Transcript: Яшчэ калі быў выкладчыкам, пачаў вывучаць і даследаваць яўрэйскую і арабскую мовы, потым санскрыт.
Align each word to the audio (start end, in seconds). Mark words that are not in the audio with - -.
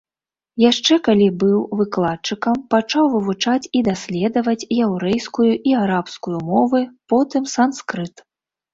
Яшчэ 0.61 0.95
калі 1.07 1.27
быў 1.43 1.59
выкладчыкам, 1.81 2.57
пачаў 2.75 3.05
вывучаць 3.17 3.67
і 3.67 3.79
даследаваць 3.91 4.59
яўрэйскую 4.89 5.49
і 5.55 5.71
арабскую 5.85 6.37
мовы, 6.51 6.85
потым 7.15 7.43
санскрыт. 7.59 8.15